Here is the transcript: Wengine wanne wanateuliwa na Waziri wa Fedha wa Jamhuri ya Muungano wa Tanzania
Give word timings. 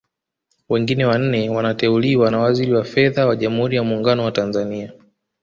Wengine 0.69 1.05
wanne 1.05 1.49
wanateuliwa 1.49 2.31
na 2.31 2.39
Waziri 2.39 2.73
wa 2.73 2.83
Fedha 2.83 3.27
wa 3.27 3.35
Jamhuri 3.35 3.75
ya 3.75 3.83
Muungano 3.83 4.23
wa 4.23 4.31
Tanzania 4.31 4.93